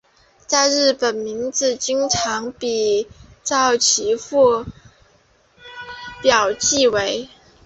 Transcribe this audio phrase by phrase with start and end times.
[0.47, 3.07] 在日本名字经常比
[3.43, 4.65] 照其父
[6.23, 7.29] 表记为。